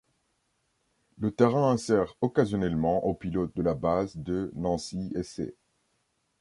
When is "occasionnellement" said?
2.21-3.05